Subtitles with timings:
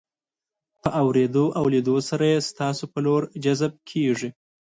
[0.81, 4.29] په اورېدو او لیدو سره یې ستاسو په لور جذب کیږي.